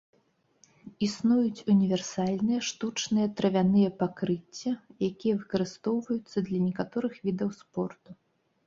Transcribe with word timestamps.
Існуюць 1.07 1.65
універсальныя 1.73 2.59
штучныя 2.69 3.27
травяныя 3.43 3.89
пакрыцця, 4.03 4.71
якія 5.11 5.33
выкарыстоўваюцца 5.45 6.37
для 6.51 6.59
некалькіх 6.67 7.13
відаў 7.31 7.49
спорту. 7.63 8.09